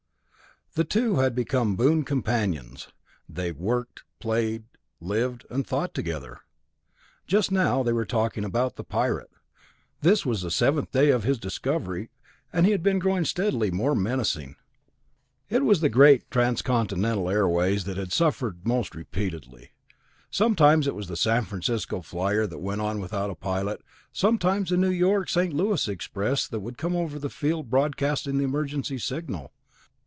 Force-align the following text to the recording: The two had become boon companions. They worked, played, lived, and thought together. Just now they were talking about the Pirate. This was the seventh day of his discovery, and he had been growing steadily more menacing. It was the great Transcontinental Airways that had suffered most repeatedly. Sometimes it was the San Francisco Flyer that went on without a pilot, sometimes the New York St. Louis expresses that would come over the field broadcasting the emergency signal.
The 0.73 0.85
two 0.85 1.17
had 1.17 1.35
become 1.35 1.75
boon 1.75 2.03
companions. 2.05 2.87
They 3.27 3.51
worked, 3.51 4.03
played, 4.21 4.63
lived, 5.01 5.45
and 5.49 5.67
thought 5.67 5.93
together. 5.93 6.39
Just 7.27 7.51
now 7.51 7.83
they 7.83 7.91
were 7.91 8.05
talking 8.05 8.45
about 8.45 8.77
the 8.77 8.85
Pirate. 8.85 9.29
This 9.99 10.25
was 10.25 10.41
the 10.41 10.49
seventh 10.49 10.93
day 10.93 11.09
of 11.09 11.25
his 11.25 11.37
discovery, 11.39 12.09
and 12.53 12.65
he 12.65 12.71
had 12.71 12.81
been 12.81 12.99
growing 12.99 13.25
steadily 13.25 13.69
more 13.69 13.93
menacing. 13.93 14.55
It 15.49 15.65
was 15.65 15.81
the 15.81 15.89
great 15.89 16.31
Transcontinental 16.31 17.29
Airways 17.29 17.83
that 17.83 17.97
had 17.97 18.13
suffered 18.13 18.65
most 18.65 18.95
repeatedly. 18.95 19.71
Sometimes 20.29 20.87
it 20.87 20.95
was 20.95 21.09
the 21.09 21.17
San 21.17 21.43
Francisco 21.43 22.01
Flyer 22.01 22.47
that 22.47 22.59
went 22.59 22.79
on 22.79 23.01
without 23.01 23.29
a 23.29 23.35
pilot, 23.35 23.83
sometimes 24.13 24.69
the 24.69 24.77
New 24.77 24.89
York 24.89 25.27
St. 25.27 25.53
Louis 25.53 25.85
expresses 25.89 26.47
that 26.47 26.61
would 26.61 26.77
come 26.77 26.95
over 26.95 27.19
the 27.19 27.29
field 27.29 27.69
broadcasting 27.69 28.37
the 28.37 28.45
emergency 28.45 28.97
signal. 28.97 29.51